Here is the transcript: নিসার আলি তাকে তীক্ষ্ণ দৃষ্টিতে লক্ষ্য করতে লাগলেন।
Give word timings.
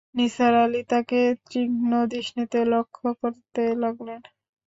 নিসার 0.15 0.53
আলি 0.63 0.81
তাকে 0.91 1.19
তীক্ষ্ণ 1.45 1.91
দৃষ্টিতে 2.11 2.59
লক্ষ্য 2.73 3.07
করতে 3.21 3.63
লাগলেন। 3.83 4.21